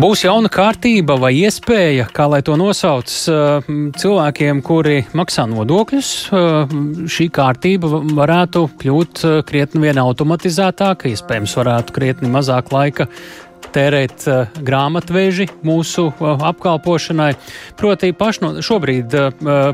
Būs 0.00 0.22
jauna 0.24 0.48
kārtība 0.48 1.18
vai 1.20 1.34
iespēja, 1.42 2.06
kā 2.16 2.24
lai 2.30 2.38
to 2.46 2.54
nosauc, 2.56 3.10
cilvēkiem, 4.00 4.62
kuri 4.64 5.02
maksā 5.18 5.44
nodokļus. 5.50 6.12
Šī 7.10 7.26
kārtība 7.36 7.90
varētu 8.16 8.62
kļūt 8.80 9.20
krietni 9.50 9.82
vien 9.84 10.00
automatizētāka, 10.00 11.10
iespējams, 11.10 11.58
varētu 11.60 11.96
krietni 11.98 12.32
mazāk 12.32 12.72
laika 12.72 13.10
tērēt 13.74 14.26
uh, 14.28 14.60
grāmatveži 14.66 15.48
mūsu 15.66 16.08
uh, 16.10 16.44
apkalpošanai. 16.50 17.32
Proti, 17.78 18.12
pašno, 18.16 18.52
šobrīd 18.64 19.16
uh, 19.16 19.28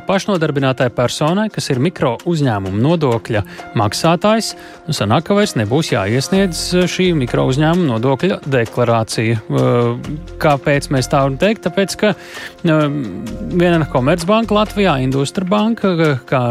pašnodarbinātai 0.06 0.88
personai, 0.94 1.48
kas 1.52 1.70
ir 1.72 1.80
mikro 1.82 2.16
uzņēmuma 2.28 2.80
nodokļa 2.82 3.42
maksātājs, 3.78 4.52
nu, 4.86 4.96
sanāk, 4.96 5.28
ka 5.28 5.36
vairs 5.38 5.56
nebūs 5.58 5.92
jāiesniedz 5.94 6.62
šī 6.90 7.10
mikro 7.18 7.46
uzņēmuma 7.50 7.96
nodokļa 7.96 8.40
deklarācija. 8.56 9.40
Uh, 9.48 9.96
kāpēc 10.42 10.90
mēs 10.94 11.10
tā 11.12 11.24
varam 11.24 11.38
teikt? 11.40 11.64
Tāpēc, 11.66 11.98
ka 12.00 12.12
uh, 12.14 12.86
viena 13.56 13.88
komercbanka 13.90 14.56
Latvijā, 14.56 14.96
Industra 15.04 15.46
banka, 15.48 15.92
kā 16.28 16.42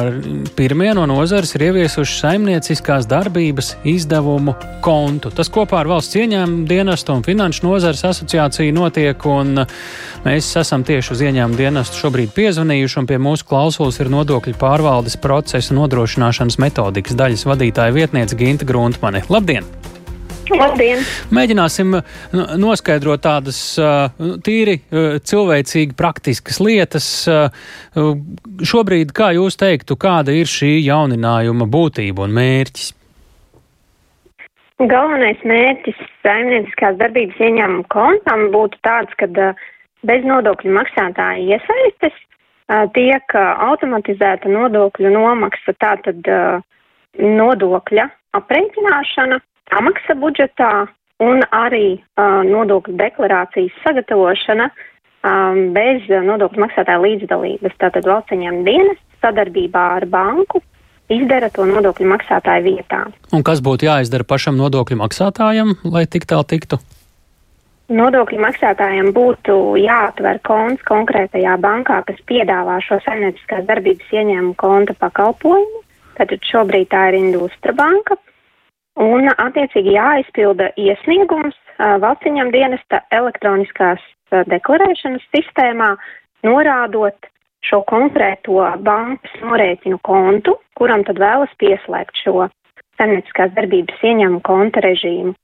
pirmie 0.57 0.91
no 0.97 1.05
nozares 1.09 1.55
ir 1.55 1.67
ieviesuši 1.69 2.19
saimnieciskās 2.21 3.07
darbības 3.09 3.75
izdevumu 3.87 4.55
kontu. 4.85 5.31
Tas 5.35 5.49
kopā 5.53 5.81
ar 5.83 5.89
valsts 5.89 6.17
ieņēmumu 6.19 6.67
dienestu 6.69 7.15
un 7.15 7.25
Finanšu 7.35 7.65
nozares 7.67 7.99
asociācija 8.07 8.71
notiek, 8.71 9.25
un 9.27 9.57
mēs 10.23 10.53
esam 10.55 10.85
tieši 10.87 11.11
uz 11.11 11.23
ieņēmumu 11.25 11.57
dienestu 11.59 11.99
šobrīd 11.99 12.31
piezvanījuši, 12.31 12.95
un 13.01 13.09
pie 13.09 13.17
mūsu 13.19 13.43
klausulas 13.49 13.99
ir 13.99 14.07
nodokļu 14.13 14.53
pārvaldes 14.61 15.17
procesa 15.19 15.75
nodrošināšanas 15.75 16.55
metodikas 16.63 17.19
daļas 17.19 17.43
vadītāja 17.49 17.91
vietniece 17.91 18.39
Ginta 18.39 18.63
Gruntmane. 18.69 19.25
Labdien! 19.27 19.67
Labdien! 20.47 21.03
Mēģināsim 21.35 21.99
noskaidrot 22.63 23.27
tādas 23.27 23.59
tīri 24.47 24.79
cilvēcīgi 25.27 25.99
praktiskas 25.99 26.63
lietas. 26.63 27.13
Šobrīd, 28.71 29.11
kā 29.11 29.33
jūs 29.35 29.59
teiktu, 29.59 29.99
kāda 29.99 30.39
ir 30.39 30.47
šī 30.47 30.77
jauninājuma 30.85 31.67
būtība 31.67 32.29
un 32.29 32.39
mērķis? 32.39 32.93
Galvenais 34.75 35.39
mērķis 35.47 35.99
saimnieciskās 36.19 36.97
darbības 36.99 37.37
ieņēmuma 37.39 37.85
kontam 37.93 38.49
būtu 38.51 38.75
tāds, 38.83 39.13
ka 39.15 39.29
bez 40.03 40.25
nodokļu 40.27 40.73
maksātāja 40.75 41.55
iesaistes 41.55 42.17
tiek 42.97 43.35
automatizēta 43.39 44.51
nodokļu 44.51 45.13
nomaksa, 45.15 45.77
tātad 45.79 46.27
nodokļa 47.15 48.09
aprēķināšana, 48.35 49.39
samaksa 49.71 50.17
budžetā 50.19 50.73
un 51.23 51.39
arī 51.55 51.95
nodokļu 52.51 52.99
deklarācijas 52.99 53.79
sagatavošana 53.85 54.67
bez 55.71 56.03
nodokļu 56.11 56.65
maksātāja 56.67 56.99
līdzdalības. 56.99 57.79
Tātad 57.79 58.11
valsts 58.11 58.35
ieņēmuma 58.35 58.67
dienas 58.67 58.99
sadarbībā 59.23 59.87
ar 60.01 60.11
banku 60.11 60.59
izdara 61.13 61.49
to 61.53 61.65
nodokļu 61.69 62.07
maksātāju 62.09 62.65
vietā. 62.65 63.05
Un 63.33 63.45
kas 63.45 63.61
būtu 63.65 63.89
jāizdara 63.89 64.27
pašam 64.27 64.57
nodokļu 64.59 64.99
maksātājam, 65.03 65.75
lai 65.83 66.05
tik 66.09 66.27
tālu 66.29 66.47
tiktu? 66.49 66.79
Nodokļu 67.85 68.39
maksātājiem 68.41 69.11
būtu 69.13 69.75
jāatver 69.77 70.39
konts 70.47 70.81
konkrētajā 70.87 71.53
bankā, 71.61 71.99
kas 72.07 72.17
piedāvā 72.25 72.79
šo 72.81 72.97
saimnieciskās 73.05 73.67
darbības 73.67 74.09
ieņēmumu 74.09 74.55
konta 74.57 74.95
pakalpojumu. 74.97 75.83
Tātad 76.17 76.41
šobrīd 76.49 76.89
tā 76.89 77.09
ir 77.11 77.19
Industra 77.19 77.75
banka. 77.77 78.17
Un 78.95 79.27
attiecīgi 79.29 79.93
jāizpilda 79.97 80.71
iesniegums 80.79 81.53
uh, 81.53 81.97
valstiņam 82.01 82.49
dienesta 82.55 83.03
elektroniskās 83.13 84.01
deklarēšanas 84.49 85.23
sistēmā, 85.35 85.93
norādot 86.47 87.29
šo 87.65 87.81
konkrēto 87.89 88.61
bankas 88.85 89.39
norēķinu 89.41 89.99
kontu, 90.05 90.57
kuram 90.77 91.05
tad 91.07 91.19
vēlas 91.21 91.51
pieslēgt 91.61 92.21
šo 92.23 92.47
saimnieciskās 92.99 93.53
darbības 93.55 94.03
ieņēmumu 94.03 94.43
konta 94.45 94.83
režīmu. 94.85 95.35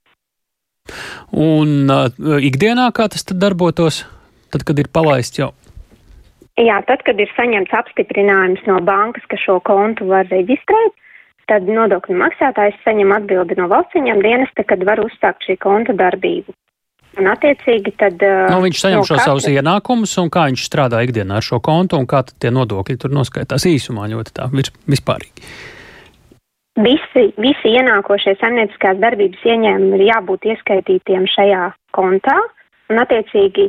Un 1.32 1.90
uh, 1.92 2.08
ikdienā 2.42 2.88
kā 2.96 3.06
tas 3.12 3.24
tad 3.28 3.38
darbotos, 3.42 4.02
tad, 4.52 4.64
kad 4.66 4.80
ir 4.82 4.90
palaists 4.92 5.38
jau? 5.38 5.52
Jā, 6.60 6.82
tad, 6.88 7.04
kad 7.06 7.20
ir 7.22 7.30
saņemts 7.36 7.72
apstiprinājums 7.72 8.64
no 8.68 8.80
bankas, 8.84 9.24
ka 9.30 9.38
šo 9.40 9.56
kontu 9.64 10.10
var 10.10 10.26
reģistrēt, 10.28 10.98
tad 11.48 11.68
nodokļu 11.68 12.18
maksātājs 12.20 12.76
saņem 12.84 13.14
atbildi 13.16 13.56
no 13.60 13.70
valsts 13.72 13.96
dienesta, 13.96 14.64
kad 14.64 14.84
var 14.84 15.00
uzsākt 15.00 15.46
šī 15.48 15.56
konta 15.62 15.96
darbību. 15.96 16.52
Un, 17.20 17.28
attiecīgi, 17.28 17.92
tad. 18.00 18.22
Nu, 18.22 18.62
viņš 18.64 18.78
saņem 18.80 19.02
no 19.02 19.04
šo 19.04 19.18
savus 19.20 19.46
ienākumus, 19.50 20.14
un 20.22 20.30
kā 20.32 20.46
viņš 20.48 20.64
strādā 20.64 21.02
ikdienā 21.04 21.40
ar 21.40 21.44
šo 21.44 21.58
kontu, 21.64 21.98
un 22.00 22.08
kā 22.08 22.22
tie 22.24 22.48
nodokļi 22.54 22.96
tur 23.02 23.12
noskaitās 23.12 23.66
īsumā 23.68 24.08
ļoti 24.08 24.32
tā 24.38 24.48
vispārīgi. 24.54 25.50
Visi, 26.80 27.26
visi 27.36 27.74
ienākošie 27.76 28.32
saimnieciskās 28.40 28.96
darbības 29.02 29.42
ieņēmumi 29.44 29.98
ir 29.98 30.06
jābūt 30.06 30.46
ieskaitītiem 30.54 31.26
šajā 31.28 31.66
kontā, 31.92 32.38
un, 32.88 33.00
attiecīgi, 33.02 33.68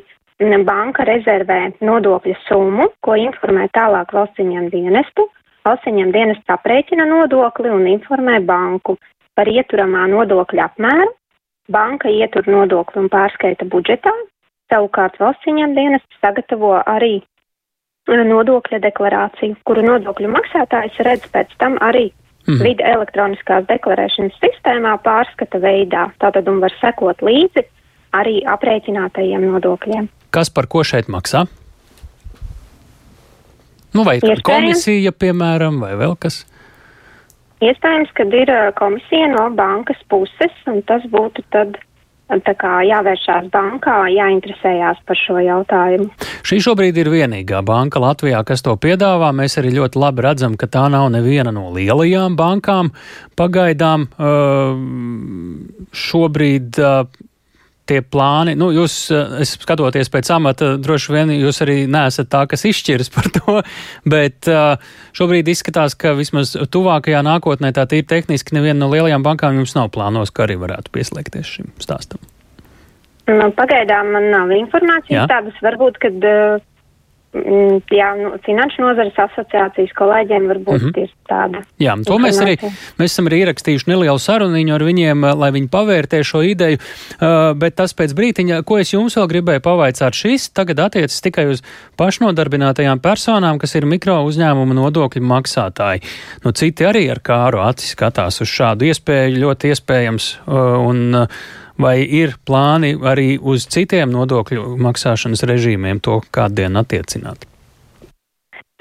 banka 0.64 1.04
rezervē 1.08 1.74
nodokļu 1.84 2.36
summu, 2.48 2.88
ko 3.04 3.18
informē 3.20 3.68
tālāk 3.76 4.16
valsts 4.16 4.40
ieņēmuma 4.40 4.72
dienestu. 4.72 5.28
Valsts 5.68 5.92
ieņēmuma 5.92 6.16
dienests 6.16 6.56
aprēķina 6.56 7.10
nodokli 7.12 7.76
un 7.76 7.92
informē 7.92 8.40
banku 8.48 8.96
par 9.36 9.52
ieturamā 9.52 10.08
nodokļa 10.16 10.72
apmēru 10.72 11.12
Banka 11.72 12.12
ietur 12.12 12.48
nodokli 12.50 13.00
un 13.04 13.10
pārskaita 13.12 13.68
budžetā, 13.72 14.12
savukārt 14.72 15.16
valsts 15.22 15.48
ieņem 15.48 15.76
dienests 15.78 16.20
sagatavo 16.20 16.76
arī 16.84 17.16
eh, 17.22 18.24
nodokļa 18.28 18.82
deklarāciju, 18.84 19.56
kuru 19.64 19.86
nodokļu 19.88 20.32
maksātājs 20.34 21.00
redz 21.08 21.30
pēc 21.32 21.56
tam 21.62 21.78
arī 21.82 22.10
mm. 22.48 22.60
vide 22.60 22.84
elektroniskās 22.84 23.68
deklarēšanas 23.72 24.40
sistēmā 24.44 24.98
pārskata 25.06 25.62
veidā. 25.64 26.10
Tātad 26.20 26.52
un 26.52 26.60
var 26.64 26.76
sekot 26.82 27.24
līdzi 27.24 27.64
arī 28.14 28.42
aprēķinātajiem 28.44 29.48
nodokļiem. 29.54 30.10
Kas 30.34 30.52
par 30.54 30.68
ko 30.68 30.84
šeit 30.84 31.08
maksā? 31.08 31.46
Nu, 33.94 34.02
vai 34.04 34.18
komisija, 34.42 35.14
piemēram, 35.14 35.78
vai 35.84 35.94
vēl 36.00 36.18
kas? 36.20 36.42
Iespējams, 37.64 38.12
ka 38.18 38.28
ir 38.28 38.52
komisija 38.80 39.32
no 39.32 39.48
bankas 39.56 40.00
puses, 40.12 40.54
un 40.68 40.82
tas 40.90 41.06
būtu 41.12 41.46
tad 41.54 41.78
tā 42.44 42.54
kā 42.58 42.80
jāvēršās 42.88 43.50
bankā, 43.54 43.96
jāinteresējās 44.10 45.02
par 45.06 45.20
šo 45.20 45.38
jautājumu. 45.44 46.08
Šī 46.48 46.60
šobrīd 46.66 46.98
ir 46.98 47.12
vienīgā 47.14 47.62
banka 47.66 48.02
Latvijā, 48.02 48.42
kas 48.48 48.64
to 48.66 48.74
piedāvā. 48.80 49.30
Mēs 49.36 49.60
arī 49.62 49.76
ļoti 49.76 50.02
labi 50.02 50.26
redzam, 50.26 50.58
ka 50.58 50.70
tā 50.72 50.88
nav 50.92 51.12
neviena 51.14 51.54
no 51.54 51.70
lielajām 51.76 52.38
bankām. 52.40 52.90
Pagaidām 53.38 54.08
šobrīd 55.94 56.82
tie 57.94 58.02
plāni, 58.02 58.56
nu, 58.60 58.72
jūs, 58.74 58.98
eh, 59.14 59.38
es 59.46 59.54
skatoties 59.62 60.12
pēc 60.14 60.32
amata, 60.34 60.74
droši 60.82 61.14
vien 61.14 61.34
jūs 61.36 61.62
arī 61.66 61.78
neesat 61.92 62.32
tā, 62.34 62.44
kas 62.50 62.66
izšķiras 62.70 63.14
par 63.14 63.30
to, 63.38 63.60
bet 64.16 64.50
uh, 64.52 64.76
šobrīd 65.18 65.54
izskatās, 65.54 65.98
ka 66.00 66.16
vismaz 66.18 66.56
tuvākajā 66.74 67.24
nākotnē 67.26 67.74
tā 67.76 67.86
tīri 67.90 68.08
tehniski 68.10 68.58
neviena 68.58 68.82
no 68.84 68.92
lielajām 68.94 69.26
bankām 69.26 69.62
jums 69.62 69.76
nav 69.78 69.92
plānos, 69.96 70.34
ka 70.34 70.48
arī 70.48 70.60
varētu 70.66 70.94
pieslēgties 70.96 71.56
šim 71.58 71.74
stāstam. 71.84 72.22
Nu, 73.30 73.48
pagaidām 73.56 74.10
man 74.12 74.30
nav 74.34 74.52
informācijas 74.52 75.30
tādas, 75.32 75.60
varbūt, 75.64 76.00
kad 76.04 76.26
uh, 76.28 76.58
jā, 77.34 78.10
nu, 78.20 78.34
Finanšu 78.46 78.84
nozares 78.84 79.16
asociācijas 79.18 79.94
kolēģiem 79.98 80.46
varbūt 80.52 80.82
mm 80.82 80.90
-hmm. 80.90 81.04
ir 81.04 81.10
tāda. 81.30 81.62
Jā, 81.82 81.96
to 82.06 82.18
mēs 82.22 82.40
arī, 82.42 82.58
mēs 83.00 83.14
esam 83.14 83.28
arī 83.30 83.40
ierakstījuši 83.44 83.90
nelielu 83.90 84.20
saruniņu 84.20 84.76
ar 84.76 84.84
viņiem, 84.84 85.26
lai 85.40 85.52
viņi 85.52 85.70
pavērtē 85.74 86.24
šo 86.24 86.44
ideju, 86.46 86.78
uh, 86.78 87.54
bet 87.58 87.76
tas 87.76 87.94
pēc 87.94 88.14
brītiņa, 88.14 88.62
ko 88.64 88.78
es 88.78 88.94
jums 88.94 89.18
vēl 89.18 89.28
gribēju 89.28 89.64
pavaicāt, 89.66 90.14
šis 90.14 90.50
tagad 90.54 90.80
attiecas 90.80 91.22
tikai 91.22 91.46
uz 91.46 91.64
pašnodarbinātajām 91.98 93.00
personām, 93.00 93.58
kas 93.60 93.76
ir 93.76 93.86
mikro 93.86 94.22
uzņēmuma 94.30 94.74
nodokļu 94.74 95.22
maksātāji. 95.22 96.02
Nu, 96.44 96.52
citi 96.52 96.86
arī 96.86 97.10
ar 97.12 97.20
kāru 97.20 97.66
acis 97.66 97.96
skatās 97.98 98.42
uz 98.42 98.48
šādu 98.48 98.86
iespēju, 98.86 99.42
ļoti 99.42 99.74
iespējams, 99.74 100.40
uh, 100.46 100.78
un 100.86 101.16
uh, 101.16 101.28
vai 101.80 102.02
ir 102.04 102.36
plāni 102.48 102.94
arī 102.98 103.38
uz 103.40 103.66
citiem 103.72 104.12
nodokļu 104.14 104.76
maksāšanas 104.84 105.46
režīmiem 105.50 106.02
to 106.04 106.20
kādien 106.34 106.78
attiecināt? 106.80 107.48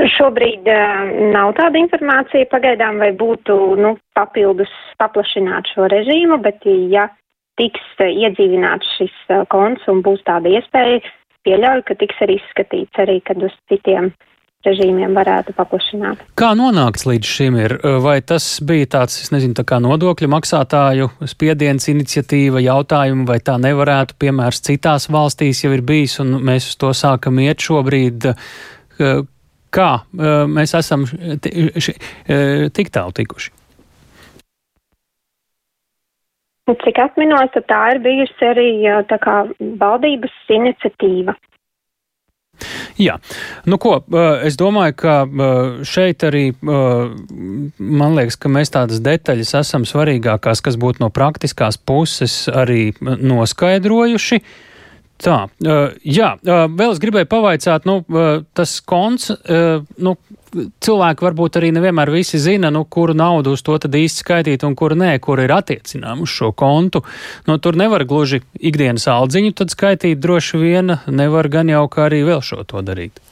Šobrīd 0.02 0.66
uh, 0.66 1.10
nav 1.34 1.52
tāda 1.58 1.78
informācija 1.78 2.48
pagaidām, 2.50 2.98
vai 2.98 3.12
būtu 3.14 3.54
nu, 3.78 3.94
papildus 4.16 4.70
paplašināt 4.98 5.68
šo 5.74 5.86
režīmu, 5.92 6.40
bet 6.42 6.64
ja 6.90 7.06
tiks 7.60 7.84
uh, 8.00 8.08
iedzīvināts 8.08 8.96
šis 8.96 9.14
uh, 9.30 9.44
konts 9.52 9.86
un 9.92 10.02
būs 10.02 10.24
tāda 10.26 10.50
iespēja, 10.50 11.04
pieļauju, 11.46 11.86
ka 11.86 11.98
tiks 12.00 12.18
arī 12.24 12.40
izskatīts 12.40 13.02
arī, 13.04 13.20
kad 13.28 13.42
uz 13.46 13.54
citiem 13.70 14.10
režīmiem 14.66 15.14
varētu 15.16 15.54
paplašināt. 15.56 16.20
Kā 16.38 16.52
nonākts 16.58 17.06
līdz 17.08 17.30
šim 17.36 17.56
ir? 17.60 17.76
Vai 18.04 18.20
tas 18.22 18.46
bija 18.64 18.86
tāds, 18.96 19.18
es 19.24 19.32
nezinu, 19.34 19.56
tā 19.58 19.64
kā 19.68 19.80
nodokļu 19.82 20.28
maksātāju 20.32 21.10
spiediens 21.30 21.88
iniciatīva 21.92 22.62
jautājumi, 22.62 23.26
vai 23.28 23.40
tā 23.44 23.58
nevarētu 23.62 24.18
piemērs 24.22 24.62
citās 24.68 25.08
valstīs 25.12 25.64
jau 25.64 25.72
ir 25.74 25.82
bijis 25.86 26.18
un 26.22 26.38
mēs 26.46 26.70
uz 26.72 26.78
to 26.78 26.92
sākam 26.96 27.40
iet 27.42 27.62
šobrīd? 27.62 28.30
Kā 29.72 29.90
mēs 30.12 30.74
esam 30.78 31.08
tik 31.42 32.94
tālu 32.94 33.16
tikuši? 33.18 33.54
Cik 36.72 36.98
atminos, 37.02 37.50
tā 37.66 37.80
ir 37.90 37.98
bijusi 38.04 38.46
arī 38.46 38.68
tā 39.10 39.18
kā 39.20 39.40
valdības 39.80 40.36
iniciatīva. 40.54 41.34
Jā, 43.00 43.16
nu 43.64 43.78
ko, 43.80 43.96
es 44.44 44.58
domāju, 44.60 44.96
ka 45.00 45.14
šeit 45.88 46.24
arī 46.28 46.44
man 46.62 48.18
liekas, 48.18 48.36
ka 48.36 48.50
mēs 48.52 48.72
tādas 48.74 49.00
detaļas 49.04 49.54
esam 49.62 49.86
svarīgākās, 49.88 50.60
kas 50.64 50.76
būtu 50.80 51.04
no 51.04 51.08
praktiskās 51.14 51.78
puses 51.80 52.44
arī 52.52 52.92
noskaidrojuši. 53.00 54.42
Tā, 55.22 55.38
jā, 56.02 56.28
vēl 56.42 56.90
es 56.90 57.00
gribēju 57.02 57.28
pavaicāt, 57.30 57.84
nu, 57.86 58.00
tas 58.58 58.72
konts, 58.82 59.30
nu, 60.02 60.14
cilvēki 60.52 61.26
varbūt 61.26 61.58
arī 61.60 61.70
nevienmēr 61.76 62.10
visi 62.12 62.40
zina, 62.42 62.72
nu, 62.74 62.84
kuru 62.84 63.14
naudu 63.16 63.54
uz 63.56 63.62
to 63.64 63.76
tad 63.80 63.94
īsti 63.96 64.24
skaitīt 64.24 64.66
un 64.66 64.74
kuru 64.78 64.98
nē, 64.98 65.14
kur 65.22 65.40
ir 65.40 65.54
attiecinām 65.54 66.24
uz 66.26 66.32
šo 66.34 66.52
kontu. 66.56 67.04
Nu, 67.48 67.58
tur 67.62 67.78
nevar 67.78 68.04
gluži 68.08 68.42
ikdienas 68.60 69.06
aldziņu 69.10 69.54
tad 69.62 69.72
skaitīt 69.74 70.20
droši 70.22 70.60
vien, 70.60 70.96
nevar 71.06 71.48
gan 71.52 71.70
jau 71.72 71.86
kā 71.92 72.08
arī 72.10 72.22
vēl 72.28 72.42
šo 72.44 72.64
to 72.68 72.82
darīt. 72.84 73.22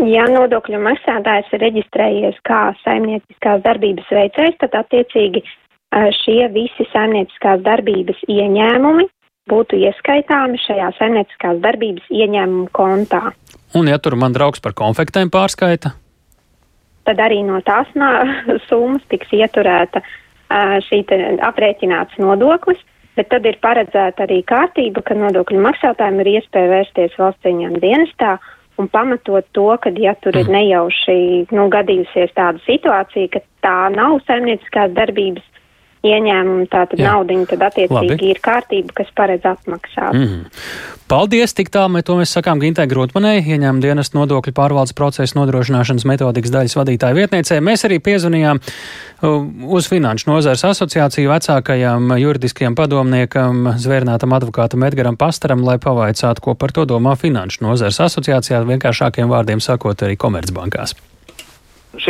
Ja 0.00 0.24
nodokļu 0.30 0.80
maksātājs 0.80 1.50
ir 1.52 1.64
reģistrējies 1.66 2.36
kā 2.48 2.70
saimnieciskās 2.84 3.60
darbības 3.66 4.08
veicējs, 4.08 4.60
tad 4.62 4.76
attiecīgi 4.84 5.42
šie 6.22 6.42
visi 6.54 6.86
saimnieciskās 6.92 7.60
darbības 7.66 8.22
ieņēmumi 8.30 9.08
būtu 9.50 9.80
ieskaitāmi 9.88 10.60
šajā 10.66 10.92
saimnieciskās 10.98 11.58
darbības 11.64 12.06
ieņēmumu 12.10 12.70
kontā. 12.76 13.32
Un 13.74 13.90
ja 13.90 13.98
tur 14.02 14.16
man 14.18 14.34
draugs 14.34 14.62
par 14.62 14.74
konfektēm 14.78 15.30
pārskaita? 15.34 15.94
tad 17.10 17.20
arī 17.26 17.42
no 17.46 17.60
tās 17.66 17.90
summas 18.68 19.02
tiks 19.10 19.32
ieturēta 19.34 20.02
šī 20.86 21.04
aprēķināts 21.46 22.22
nodoklis. 22.22 22.80
Bet 23.18 23.28
tad 23.32 23.44
ir 23.44 23.58
paredzēta 23.60 24.22
arī 24.24 24.38
kārtība, 24.46 25.02
ka 25.04 25.16
nodokļu 25.18 25.58
maksātājiem 25.60 26.20
ir 26.22 26.28
iespēja 26.38 26.70
vērsties 26.70 27.16
valsts 27.18 27.48
ieņēmuma 27.50 27.82
dienestā 27.82 28.36
un 28.80 28.86
pamatot 28.88 29.44
to, 29.52 29.66
ka, 29.82 29.90
ja 29.98 30.14
tur 30.22 30.38
ir 30.38 30.48
nejauši 30.48 31.16
nu, 31.52 31.66
gadījusies 31.74 32.30
tāda 32.38 32.62
situācija, 32.64 33.32
ka 33.34 33.42
tā 33.66 33.74
nav 33.92 34.22
saimnieciskās 34.28 34.94
darbības 34.96 35.44
ieņēmumi, 36.06 36.68
tātad 36.72 37.00
naudiņa, 37.02 37.46
tad 37.50 37.66
attiecīgi 37.66 38.14
Labi. 38.16 38.30
ir 38.32 38.40
kārtība, 38.44 38.94
kas 39.02 39.10
paredz 39.16 39.44
atmaksāt. 39.50 40.16
Mm. 40.16 40.46
Paldies, 41.10 41.52
tik 41.58 41.72
tālu 41.74 41.90
mēs 41.96 42.06
to 42.06 42.14
mēs 42.16 42.32
sakām 42.36 42.60
Gintai 42.62 42.86
Grotmanai, 42.88 43.40
ieņēmuma 43.42 43.82
dienas 43.82 44.12
nodokļu 44.14 44.54
pārvaldes 44.56 44.94
procesa 44.96 45.36
nodrošināšanas 45.40 46.06
metodikas 46.06 46.54
daļas 46.54 46.76
vadītāja 46.78 47.18
vietniecē. 47.18 47.58
Mēs 47.66 47.84
arī 47.88 47.98
piezvanījām 48.06 48.62
uh, 48.62 49.42
uz 49.74 49.90
Finanšu 49.90 50.30
nozars 50.30 50.64
asociāciju 50.70 51.34
vecākajam 51.34 52.14
juridiskajam 52.22 52.78
padomniekam, 52.78 53.74
zvērnātam 53.82 54.38
advokātam 54.38 54.86
Edgaram 54.86 55.18
Pastaram, 55.20 55.66
lai 55.66 55.80
pavaicātu, 55.82 56.46
ko 56.46 56.54
par 56.54 56.72
to 56.72 56.86
domā 56.88 57.18
Finanšu 57.18 57.66
nozars 57.66 58.00
asociācijā, 58.06 58.62
vienkāršākiem 58.70 59.28
vārdiem 59.34 59.60
sakot, 59.60 60.06
arī 60.06 60.16
Komercbankās. 60.20 60.94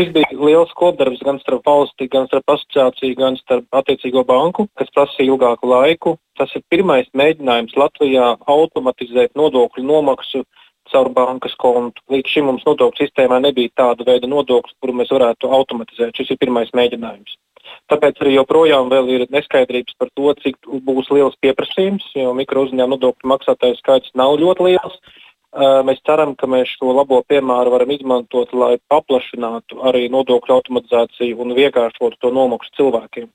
Šis 0.01 0.15
bija 0.15 0.33
liels 0.33 0.71
kopdarbs 0.73 1.21
gan 1.21 1.37
starp 1.43 1.67
valsti, 1.69 2.07
gan 2.09 2.25
starp 2.31 2.55
asociāciju, 2.55 3.17
gan 3.19 3.35
starp 3.37 3.77
attiecīgo 3.77 4.23
banku, 4.25 4.65
kas 4.81 4.89
prasīja 4.95 5.29
ilgāku 5.35 5.69
laiku. 5.69 6.15
Tas 6.41 6.55
ir 6.57 6.63
pirmais 6.73 7.11
mēģinājums 7.21 7.77
Latvijā 7.77 8.31
automatizēt 8.55 9.37
nodokļu 9.37 9.85
nomaksu 9.85 10.47
caur 10.89 11.11
bankas 11.13 11.53
kontu. 11.61 12.01
Līdz 12.09 12.33
šim 12.33 12.49
mums 12.49 12.65
nodokļu 12.65 13.03
sistēmā 13.03 13.43
nebija 13.45 13.75
tāda 13.83 14.09
veida 14.09 14.31
nodokļu, 14.31 14.79
kuru 14.81 14.97
mēs 15.03 15.13
varētu 15.13 15.53
automatizēt. 15.59 16.17
Šis 16.17 16.33
ir 16.33 16.41
pirmais 16.41 16.73
mēģinājums. 16.81 17.37
Tāpēc 17.93 18.25
arī 18.25 18.39
joprojām 18.39 18.89
ir 19.13 19.27
neskaidrības 19.29 20.01
par 20.01 20.09
to, 20.17 20.33
cik 20.41 20.57
būs 20.89 21.13
liels 21.13 21.37
pieprasījums, 21.45 22.09
jo 22.17 22.33
mikro 22.41 22.65
uzņēmumu 22.65 22.97
nodokļu 22.97 23.35
maksātāju 23.37 23.77
skaits 23.83 24.17
nav 24.17 24.39
ļoti 24.41 24.71
liels. 24.71 24.97
Mēs 25.59 25.99
ceram, 26.07 26.37
ka 26.39 26.47
mēs 26.47 26.71
šo 26.79 26.93
labo 26.95 27.25
piemēru 27.27 27.73
varam 27.75 27.91
izmantot, 27.91 28.53
lai 28.55 28.77
paplašinātu 28.93 29.81
arī 29.83 30.07
nodokļu 30.15 30.55
automatizāciju 30.55 31.41
un 31.43 31.57
vienkāršotu 31.59 32.21
to 32.23 32.31
nomaksu 32.31 32.71
cilvēkiem, 32.79 33.27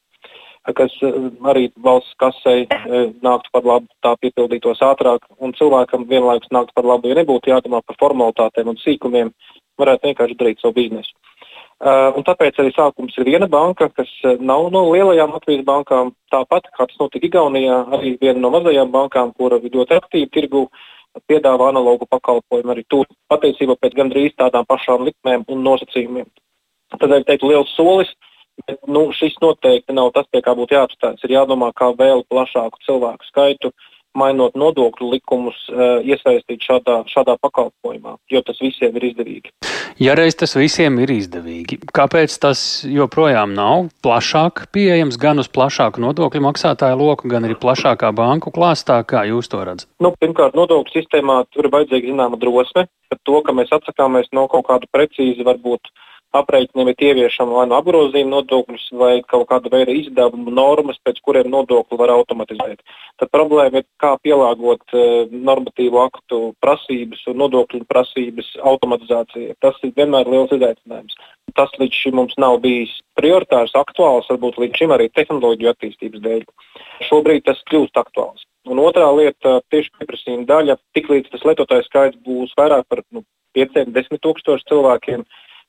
kas 0.79 0.95
arī 1.51 1.67
valsts 1.75 2.15
kasei 2.15 2.63
nāktu 3.19 3.51
par 3.51 3.67
labu, 3.67 3.91
tā 3.99 4.15
piepildītos 4.21 4.79
ātrāk, 4.79 5.27
un 5.43 5.51
cilvēkam 5.59 6.07
vienlaikus 6.07 6.53
nāktu 6.55 6.71
par 6.73 6.87
labu, 6.87 7.11
ja 7.11 7.19
nebūtu 7.19 7.51
jādomā 7.51 7.83
par 7.83 7.99
formalitātēm 7.99 8.71
un 8.71 8.79
sīkumiem, 8.79 9.33
varētu 9.75 10.07
vienkārši 10.07 10.39
darīt 10.39 10.63
savu 10.63 10.79
biznesu. 10.79 11.11
Uh, 11.75 12.15
tāpēc 12.23 12.55
arī 12.61 12.71
sākums 12.71 13.17
ir 13.19 13.27
viena 13.27 13.49
banka, 13.51 13.89
kas 13.91 14.09
nav 14.39 14.69
no 14.71 14.85
lielajām 14.93 15.33
Latvijas 15.35 15.65
bankām. 15.67 16.13
Tāpat 16.31 16.69
kā 16.71 16.87
tas 16.87 16.99
notika 17.01 17.27
Igaunijā, 17.27 17.81
arī 17.97 18.13
viena 18.21 18.39
no 18.39 18.51
mazajām 18.53 18.93
bankām, 18.93 19.33
kura 19.35 19.59
ļoti 19.59 19.97
aktīvi 19.97 20.29
tirgu 20.31 20.63
uh, 20.69 20.85
piedāvā 21.27 21.69
analogu 21.71 22.07
pakalpojumu 22.11 22.73
arī 22.73 22.85
tur, 22.89 23.09
patiesībā 23.31 23.75
pēc 23.79 23.97
gandrīz 23.99 24.35
tādām 24.39 24.67
pašām 24.67 25.03
likmēm 25.07 25.43
un 25.51 25.63
nosacījumiem. 25.67 26.29
Tādēļ 26.95 27.27
teiktu 27.27 27.51
liels 27.51 27.75
solis, 27.75 28.11
bet 28.63 28.79
nu, 28.87 29.09
šis 29.15 29.35
noteikti 29.43 29.95
nav 29.95 30.13
tas, 30.15 30.27
pie 30.31 30.41
kā 30.45 30.55
būtu 30.55 30.77
jāapstājas. 30.77 31.23
Ir 31.27 31.35
jādomā, 31.37 31.71
kā 31.75 31.91
vēl 31.97 32.23
plašāku 32.31 32.83
cilvēku 32.87 33.27
skaitu 33.31 33.71
uh, 33.71 33.94
mainot 34.15 34.55
nodokļu 34.57 35.11
likumus, 35.13 35.57
eh, 35.69 36.07
iesaistīt 36.13 36.63
šādā, 36.63 37.03
šādā 37.11 37.37
pakalpojumā, 37.43 38.17
jo 38.31 38.41
tas 38.41 38.59
visiem 38.61 38.95
ir 38.95 39.11
izdevīgi. 39.11 39.51
Ja 39.99 40.15
reiz 40.15 40.35
tas 40.35 40.55
visiem 40.55 40.97
ir 40.99 41.11
izdevīgi, 41.13 41.77
kāpēc 41.95 42.33
tas 42.39 42.83
joprojām 42.83 43.53
nav 43.55 43.89
plašāk 44.03 44.65
pieejams 44.75 45.15
gan 45.19 45.39
uz 45.39 45.47
plašāku 45.47 46.03
nodokļu 46.03 46.41
maksātāju 46.43 46.99
loku, 46.99 47.29
gan 47.31 47.47
arī 47.47 47.55
plašākā 47.55 48.11
banku 48.15 48.51
klāstā, 48.51 49.03
kā 49.07 49.23
jūs 49.29 49.47
to 49.51 49.63
redzat? 49.63 49.87
Nu, 50.03 50.11
pirmkārt, 50.19 50.57
nodokļu 50.57 50.97
sistēmā 50.97 51.45
tur 51.51 51.69
ir 51.69 51.71
vajadzīga 51.77 52.11
zināma 52.11 52.39
drosme, 52.39 52.87
par 53.09 53.21
to, 53.23 53.41
ka 53.45 53.55
mēs 53.55 53.71
atsakāmies 53.71 54.27
no 54.35 54.47
kaut 54.51 54.67
kāda 54.67 54.89
precīzi 54.91 55.45
varbūt 55.47 55.91
aprēķiniem 56.39 56.91
ir 56.91 57.03
ieviešama 57.09 57.59
vai 57.59 57.65
nu 57.69 57.77
apgrozījuma 57.77 58.31
nodokļus 58.33 58.85
vai 58.99 59.13
kaut 59.27 59.47
kāda 59.49 59.71
veida 59.73 59.93
izdevumu 59.95 60.53
normas, 60.53 60.99
pēc 61.05 61.21
kuriem 61.25 61.49
nodokli 61.51 61.99
var 61.99 62.13
automatizēt. 62.15 62.83
Tad 63.21 63.31
problēma 63.33 63.81
ir, 63.81 63.87
kā 64.01 64.15
pielāgot 64.23 64.95
uh, 64.95 65.31
normatīvu 65.31 66.01
aktu 66.03 66.41
prasības 66.63 67.23
un 67.31 67.39
nodokļu 67.43 67.85
prasības 67.89 68.51
automatizācijai. 68.73 69.55
Tas 69.63 69.79
ir 69.83 69.95
vienmēr 69.97 70.29
liels 70.31 70.53
izaicinājums. 70.55 71.15
Tas 71.55 71.71
līdz 71.79 72.01
šim 72.01 72.17
mums 72.19 72.35
nav 72.41 72.57
bijis 72.63 72.91
prioritārs, 73.15 73.75
aktuāls, 73.79 74.27
varbūt 74.31 74.59
līdz 74.59 74.81
šim 74.81 74.95
arī 74.95 75.07
tehnoloģiju 75.15 75.71
attīstības 75.71 76.25
dēļ. 76.25 76.43
Šobrīd 77.07 77.45
tas 77.47 77.61
kļūst 77.69 78.01
aktuāls. 78.01 78.43
Un 78.65 78.81
otrā 78.81 79.07
lieta- 79.13 79.59
tieši 79.71 79.93
pieprasījuma 79.99 80.45
daļa. 80.49 80.77
Tiklīdz 80.97 81.31
tas 81.31 81.45
lietotāju 81.47 81.85
skaits 81.85 82.17
būs 82.25 82.55
vairāk 82.57 82.83
par 82.89 83.03
nu, 83.11 83.23
5, 83.55 83.91
10 83.93 84.19
tūkstošu 84.25 84.67
cilvēkiem, 84.71 85.23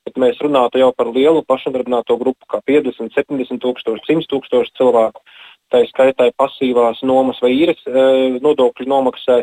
bet 0.07 0.19
mēs 0.21 0.39
runātu 0.43 0.81
jau 0.81 0.91
par 0.95 1.11
lielu 1.13 1.43
pašnodarbināto 1.47 2.17
grupu, 2.19 2.47
kā 2.49 2.61
50, 2.69 3.11
70 3.15 3.61
tūkstoši, 3.63 4.05
100 4.07 4.31
tūkstoši 4.31 4.75
cilvēku. 4.79 5.23
Tā 5.71 5.83
ir 5.83 5.89
skaitā 5.91 6.29
pasīvās 6.39 7.03
nomas 7.03 7.41
vai 7.43 7.51
īres 7.57 7.81
e, 7.83 8.03
nodokļu 8.39 8.87
nomaksai. 8.87 9.41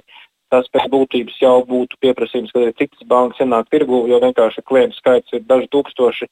Tas 0.53 0.69
pēc 0.73 0.87
būtības 0.93 1.37
jau 1.43 1.57
būtu 1.67 1.99
pieprasījums, 2.01 2.53
ka 2.53 2.63
arī 2.63 2.75
citas 2.79 3.07
bankas 3.11 3.43
ienāk 3.43 3.69
tirgu, 3.73 4.05
jo 4.09 4.21
vienkārši 4.23 4.63
klientu 4.69 4.97
skaits 5.01 5.35
ir 5.35 5.43
daži 5.49 5.69
tūkstoši 5.73 6.29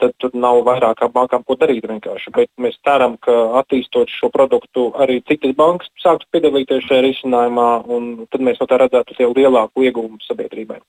tad 0.00 0.14
tur 0.20 0.34
nav 0.36 0.62
vairāk 0.66 1.04
bankām 1.14 1.44
ko 1.46 1.56
darīt 1.60 1.86
vienkārši. 1.88 2.32
Bet 2.36 2.50
mēs 2.60 2.78
ceram, 2.86 3.16
ka 3.22 3.34
attīstot 3.60 4.12
šo 4.12 4.30
produktu, 4.34 4.88
arī 5.02 5.20
citas 5.28 5.54
bankas 5.58 5.90
sāktu 6.02 6.28
piedalīties 6.34 6.86
šajā 6.88 7.04
risinājumā, 7.06 7.68
un 7.92 8.26
tad 8.30 8.44
mēs 8.46 8.60
no 8.62 8.68
tā 8.70 8.80
redzētu 8.82 9.18
jau 9.20 9.32
lielāku 9.36 9.86
ieguvumu 9.86 10.20
sabiedrībai. 10.26 10.80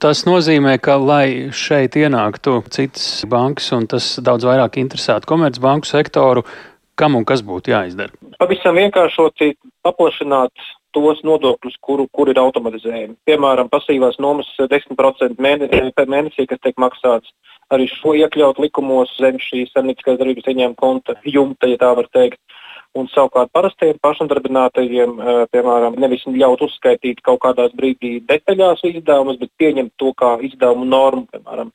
Tas 0.00 0.24
nozīmē, 0.28 0.78
ka, 0.82 0.96
lai 0.96 1.50
šeit 1.52 1.96
ienāktu 2.00 2.60
citas 2.72 3.24
bankas 3.28 3.70
un 3.76 3.88
tas 3.90 4.12
daudz 4.24 4.46
vairāk 4.48 4.80
interesētu 4.80 5.28
komercbanku 5.28 5.88
sektoru, 5.88 6.44
kam 7.00 7.16
un 7.16 7.24
kas 7.28 7.42
būtu 7.46 7.72
jāizdara? 7.72 8.12
Pavisam 8.40 8.78
vienkāršoti 8.80 9.54
paplašināt 9.84 10.52
tos 10.94 11.20
nodokļus, 11.26 11.76
kuru, 11.84 12.06
kur 12.12 12.30
ir 12.32 12.40
automatizējumi. 12.42 13.16
Piemēram, 13.28 13.70
pasīvās 13.72 14.18
nomas 14.22 14.48
10% 14.58 15.38
mēnesī, 15.38 15.82
mēnesī, 16.00 16.46
kas 16.50 16.62
tiek 16.64 16.80
maksāts 16.82 17.30
arī 17.74 17.86
šo 17.90 18.14
iekļaut 18.18 18.60
likumos 18.62 19.12
zem 19.20 19.38
šīs 19.42 19.72
saimnieciskās 19.74 20.18
darbības 20.20 20.48
ieņēmuma 20.50 20.78
konta 20.80 21.16
jumta, 21.24 21.70
ja 21.70 21.78
tā 21.80 21.92
var 21.98 22.08
teikt. 22.14 22.40
Un 22.98 23.06
savukārt 23.12 23.52
parastajiem 23.54 24.00
pašnodarbinātajiem, 24.02 25.12
piemēram, 25.54 25.98
nevis 26.02 26.24
ļaut 26.26 26.64
uzskaitīt 26.66 27.20
kaut 27.22 27.38
kādās 27.44 27.70
brīdī 27.78 28.16
detaļās 28.26 28.82
izdevumus, 28.88 29.38
bet 29.38 29.52
pieņemt 29.62 29.94
to 30.02 30.10
kā 30.18 30.32
izdevumu 30.48 30.88
normu, 30.90 31.28
piemēram, 31.30 31.70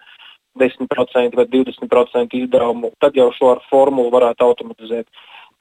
10% 0.60 1.40
vai 1.40 1.48
20% 1.54 2.36
izdevumu, 2.42 2.92
tad 3.00 3.16
jau 3.16 3.30
šo 3.36 3.54
formulu 3.70 4.12
varētu 4.12 4.44
automatizēt. 4.44 5.08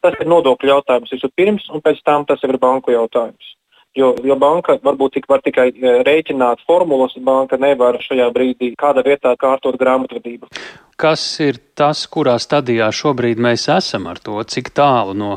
Tas 0.02 0.18
ir 0.18 0.28
nodokļu 0.28 0.74
jautājums 0.74 1.14
vispirms, 1.14 1.70
un 1.70 1.82
pēc 1.86 2.02
tam 2.04 2.26
tas 2.26 2.42
ir 2.42 2.58
banku 2.58 2.92
jautājums. 2.94 3.54
Jo, 3.94 4.08
jo 4.26 4.34
banka 4.34 4.74
varbūt 4.82 5.20
tik 5.20 5.28
var 5.30 5.42
tikai 5.44 5.68
rēķināt 5.78 6.64
formulas, 6.66 7.14
banka 7.22 7.54
nevar 7.62 8.00
šajā 8.02 8.26
brīdī 8.34 8.72
kādā 8.74 9.04
vietā 9.06 9.36
kārtot 9.38 9.78
grāmatvedību. 9.78 10.50
Kas 10.98 11.22
ir 11.42 11.60
tas, 11.78 12.02
kurā 12.10 12.34
stadijā 12.42 12.88
šobrīd 12.90 13.38
mēs 13.38 13.68
esam 13.70 14.08
ar 14.10 14.18
to, 14.18 14.40
cik 14.50 14.72
tālu 14.74 15.14
no 15.14 15.36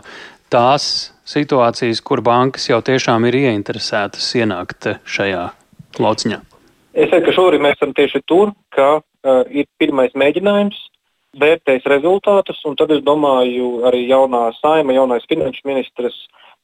tās 0.49 1.13
situācijas, 1.27 2.01
kur 2.01 2.23
bankas 2.25 2.65
jau 2.71 2.81
tiešām 2.81 3.27
ir 3.29 3.37
ieinteresētas 3.43 4.29
ienākt 4.41 4.89
šajā 5.05 5.43
lauciņā? 6.01 6.41
Es 6.97 7.11
teiktu, 7.11 7.25
ka 7.27 7.35
šobrīd 7.37 7.61
mēs 7.61 7.77
esam 7.77 7.93
tieši 7.93 8.23
tur, 8.25 8.55
ka 8.73 8.89
uh, 8.97 9.43
ir 9.53 9.69
pirmais 9.77 10.17
mēģinājums, 10.17 10.79
vērtēs 11.37 11.85
rezultātus, 11.93 12.57
un 12.65 12.77
tad 12.79 12.89
es 12.95 13.03
domāju, 13.05 13.83
arī 13.85 14.07
jaunā 14.07 14.47
saima, 14.57 14.95
jaunais 14.97 15.25
finanšu 15.29 15.67
ministrs 15.69 16.17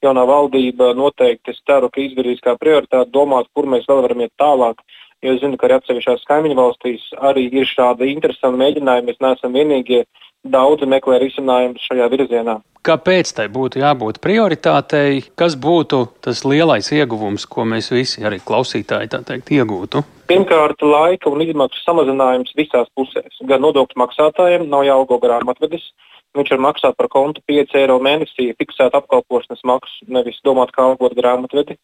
jaunā 0.06 0.26
valdība 0.30 0.92
noteikti 0.98 1.54
es 1.54 1.62
ceru, 1.68 1.90
ka 1.94 2.02
izvirzīs 2.04 2.44
kā 2.44 2.58
prioritāti 2.60 3.14
domāt, 3.16 3.50
kur 3.56 3.70
mēs 3.70 3.88
vēl 3.90 4.04
varam 4.06 4.26
iet 4.26 4.34
tālāk. 4.42 4.84
Jo 5.24 5.38
es 5.38 5.40
zinu, 5.40 5.58
ka 5.58 5.70
arī 5.70 5.80
atsevišķās 5.80 6.28
kaimiņu 6.28 6.60
valstīs 6.60 7.08
arī 7.24 7.48
ir 7.52 7.70
šādi 7.70 8.12
interesanti 8.12 8.60
mēģinājumi. 8.60 9.08
Mēs 9.12 9.24
neesam 9.24 9.56
vienīgie. 9.56 10.04
Daudzi 10.44 10.90
meklē 10.92 11.22
risinājumus 11.22 11.86
šajā 11.88 12.10
virzienā. 12.12 12.58
Kāpēc 12.84 13.30
tai 13.32 13.46
būtu 13.48 13.80
jābūt 13.80 14.18
prioritātei? 14.20 15.22
Kas 15.40 15.54
būtu 15.56 16.02
tas 16.20 16.42
lielais 16.44 16.90
ieguvums, 16.92 17.46
ko 17.48 17.64
mēs 17.64 17.88
visi, 17.96 18.26
arī 18.28 18.42
klausītāji, 18.44 19.08
teikt, 19.14 19.54
iegūtu? 19.56 20.02
Pirmkārt, 20.28 20.84
laika 20.84 21.32
un 21.32 21.46
izmaksu 21.46 21.80
samazinājums 21.86 22.52
visās 22.60 22.92
pusēs. 22.92 23.40
Gan 23.48 23.64
nodokļu 23.64 24.02
maksātājiem 24.04 24.68
nav 24.68 24.84
jāalgo 24.84 25.22
grāmatvedis, 25.24 25.86
Viņš 26.34 26.54
var 26.56 26.62
maksāt 26.66 26.96
par 26.98 27.10
kontu 27.14 27.44
5 27.50 27.76
eiro 27.78 28.00
mēnesī, 28.02 28.48
fiksēt 28.58 28.96
apkalpošanas 28.98 29.62
maksu, 29.70 30.08
nevis 30.10 30.40
domāt, 30.46 30.74
kā 30.74 30.88
algot 30.90 31.14
grāmatvedi. 31.18 31.78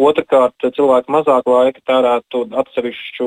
Otrakārt, 0.00 0.56
cilvēki 0.76 1.12
mazāk 1.12 1.48
laika 1.50 1.82
tērētu 1.90 2.46
atsevišķu 2.62 3.26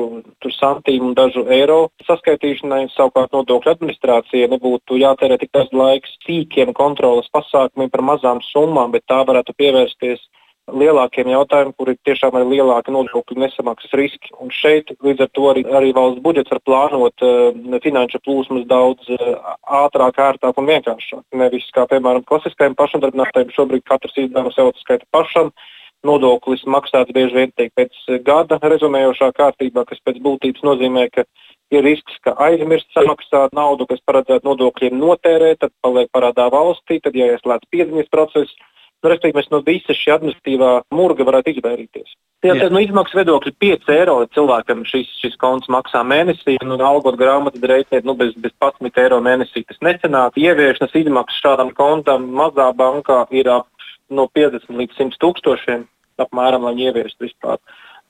santīmu 0.56 1.12
un 1.12 1.14
dažu 1.14 1.44
eiro 1.54 1.76
saskaitīšanai, 2.08 2.88
savukārt 2.96 3.36
nodokļu 3.36 3.70
administrācijai 3.76 4.48
nebūtu 4.50 4.98
jātērē 4.98 5.38
tik 5.38 5.52
daudz 5.54 5.70
laiks 5.76 6.16
sīkiem 6.24 6.72
kontrolas 6.74 7.30
pasākumiem 7.36 7.92
par 7.94 8.02
mazām 8.10 8.42
summām, 8.48 8.90
bet 8.96 9.06
tā 9.06 9.20
varētu 9.28 9.54
pievērsties 9.60 10.24
lielākiem 10.72 11.28
jautājumiem, 11.28 11.74
kur 11.76 11.90
ir 11.92 11.98
tiešām 12.08 12.36
arī 12.38 12.56
lielāki 12.56 12.92
nodokļu 12.94 13.36
nesamaksas 13.42 13.92
riski. 13.98 14.32
Un 14.40 14.52
šeit 14.54 14.94
līdz 15.04 15.26
ar 15.26 15.30
to 15.36 15.46
arī, 15.50 15.64
arī 15.68 15.92
valsts 15.96 16.22
budžets 16.24 16.54
var 16.54 16.62
plānot 16.64 17.26
uh, 17.26 17.76
finanšu 17.84 18.20
plūsmas 18.24 18.64
daudz 18.70 19.10
uh, 19.12 19.36
ātrāk, 19.84 20.20
ērtāk 20.30 20.60
un 20.60 20.70
vienkāršāk. 20.72 21.22
Nevis 21.36 21.68
kā 21.76 21.84
piemēram 21.90 22.24
klasiskajiem 22.28 22.76
pašamdarbinātājiem 22.80 23.54
šobrīd 23.56 23.86
katrs 23.88 24.16
izdevums 24.24 24.58
jau 24.60 24.70
atskaita 24.72 25.08
pašam. 25.12 25.52
Nodoklis 26.04 26.66
maksāts 26.68 27.14
bieži 27.16 27.32
vien 27.32 27.52
tiek 27.56 27.70
pēc 27.76 27.94
gada 28.26 28.58
rezumējošā 28.60 29.30
kārtībā, 29.36 29.86
kas 29.88 30.02
pēc 30.04 30.18
būtības 30.24 30.64
nozīmē, 30.64 31.06
ka 31.12 31.24
ir 31.72 31.84
risks, 31.84 32.18
ka 32.24 32.34
aizmirst 32.44 32.90
samaksāt 32.92 33.56
naudu, 33.56 33.86
kas 33.88 34.02
paredzēta 34.04 34.44
nodokļiem 34.44 34.98
notērēt, 35.00 35.62
tad 35.64 35.72
paliek 35.84 36.10
parādā 36.12 36.50
valstī, 36.52 37.00
tad 37.00 37.16
jāieslēdz 37.16 37.70
piedziņas 37.72 38.12
process 38.12 38.52
respektīvi, 39.04 39.38
mēs 39.38 39.50
no 39.52 39.60
visa 39.64 39.96
šī 39.96 40.12
administratīvā 40.14 40.70
murga 40.94 41.26
varētu 41.26 41.54
izvairīties. 41.54 42.14
Jā, 42.44 42.58
tad 42.60 42.74
no 42.74 42.76
nu, 42.76 42.82
izmaksu 42.84 43.16
viedokļa 43.16 43.52
5 43.64 43.92
eiro 43.94 44.16
cilvēkam 44.36 44.82
šis, 44.88 45.08
šis 45.22 45.38
konts 45.40 45.70
maksā 45.72 46.02
mēnesī, 46.04 46.58
un 46.60 46.74
nu, 46.74 46.78
algot 46.84 47.16
grāmatu 47.16 47.60
reizēt 47.60 48.04
nu, 48.04 48.12
bez, 48.18 48.34
bez 48.36 48.52
11 48.60 49.00
eiro 49.00 49.20
mēnesī 49.24 49.64
tas 49.64 49.80
necenāk. 49.84 50.36
Ieviešanas 50.40 50.96
izmaksas 51.00 51.40
šādam 51.40 51.72
kontam 51.76 52.28
mazā 52.36 52.68
bankā 52.76 53.22
ir 53.32 53.48
ap 53.48 53.70
no 54.12 54.28
50 54.36 54.76
līdz 54.76 55.00
100 55.00 55.20
tūkstošiem 55.24 55.86
apmēram, 56.20 56.68
lai 56.68 56.76
ieviestu 56.84 57.24
vispār. 57.24 57.62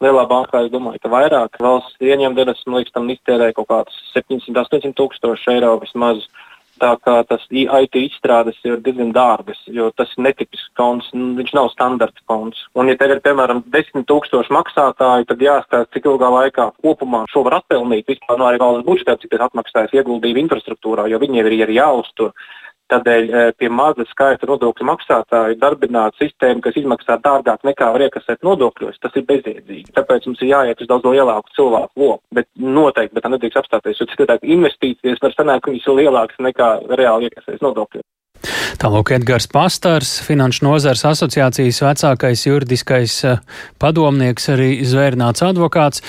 Lielā 0.02 0.24
bankā 0.28 0.64
es 0.66 0.72
domāju, 0.72 0.98
ka 1.04 1.12
vairāk 1.12 1.60
valsts 1.62 2.02
ieņemdienas, 2.02 2.64
man 2.66 2.82
liekas, 2.82 2.96
tam 2.96 3.06
iztērē 3.14 3.52
kaut 3.54 3.70
kāds 3.70 4.02
700-800 4.16 4.98
tūkstoši 4.98 5.54
eiro 5.54 5.76
vismaz. 5.84 6.26
Uh, 6.26 6.53
Tā 6.82 6.90
kā 7.06 7.20
tas 7.28 7.42
IT 7.54 7.94
izstrādes 8.00 8.56
ir 8.66 8.80
diezgan 8.82 9.12
dārgas, 9.14 9.60
jo 9.70 9.92
tas 9.94 10.10
ir 10.16 10.24
netipisks 10.26 10.72
konts, 10.78 11.06
nu, 11.14 11.30
viņš 11.38 11.52
nav 11.54 11.70
standarta 11.70 12.24
konts. 12.30 12.64
Un, 12.74 12.90
ja 12.90 12.98
tev 12.98 13.14
ir 13.14 13.22
piemēram 13.22 13.62
10,000 13.70 14.50
maksātāji, 14.56 15.28
tad 15.30 15.44
jāstāsta, 15.46 15.92
cik 15.94 16.08
ilgā 16.10 16.32
laikā 16.34 16.68
kopumā 16.82 17.24
šo 17.30 17.44
var 17.46 17.60
atpelnīt. 17.60 18.08
Vispār 18.10 18.40
no 18.40 18.48
arī 18.50 18.58
valsts 18.62 18.88
budžetā, 18.88 19.16
cik 19.20 19.36
tas 19.36 19.46
atmaksājas 19.46 19.94
ieguldījumu 20.00 20.44
infrastruktūrā, 20.44 21.06
jo 21.12 21.22
viņiem 21.22 21.46
ir 21.46 21.66
arī 21.68 21.78
jāuztur. 21.78 22.34
Tādēļ 22.92 23.30
eh, 23.30 23.50
pie 23.56 23.70
maza 23.72 24.04
skaita 24.10 24.48
nodokļu 24.48 24.86
maksātāju 24.90 25.56
darbināt 25.60 26.18
sistēmu, 26.20 26.60
kas 26.64 26.76
izmaksā 26.76 27.16
dārgāk 27.24 27.64
nekā 27.64 27.88
var 27.94 28.04
iekasēt 28.06 28.44
nodokļos, 28.44 28.98
tas 29.00 29.16
ir 29.16 29.24
bezjēdzīgi. 29.30 29.94
Tāpēc 29.96 30.28
mums 30.28 30.42
ir 30.44 30.52
jāiet 30.52 30.82
uz 30.84 30.90
daudz 30.90 31.08
lielāku 31.08 31.54
cilvēku 31.56 32.04
loku. 32.04 32.22
Bet 32.36 32.50
noteikti 32.60 33.16
bet 33.16 33.24
tā 33.24 33.32
nedrīkst 33.32 33.62
apstāties, 33.62 34.02
jo 34.02 34.10
citādi 34.12 34.52
investīcijas 34.52 35.22
var 35.24 35.32
sanākt, 35.36 35.64
ka 35.64 35.72
viņas 35.72 35.88
ir 35.88 36.02
lielākas 36.02 36.44
nekā 36.50 36.70
reāli 36.92 37.30
iekasēs 37.32 37.64
nodokļos. 37.64 38.04
Tālāk 38.80 39.14
Edgars 39.16 39.46
Pastars, 39.48 40.18
Finanšu 40.26 40.66
nozars 40.66 41.04
asociācijas 41.08 41.78
vecākais 41.84 42.42
juridiskais 42.44 43.14
eh, 43.24 43.38
padomnieks, 43.80 44.50
arī 44.52 44.70
zvērnāts 44.84 45.44
advokāts. 45.46 46.02